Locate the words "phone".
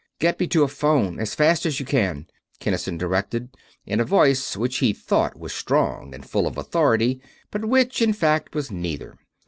0.67-1.19